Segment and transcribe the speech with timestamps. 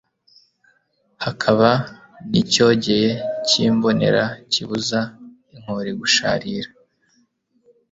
[1.23, 1.69] Hakaba
[2.29, 3.09] n' icyogeye
[3.47, 4.99] cy' imbonera, Kibuza
[5.53, 6.69] inkori gusharira!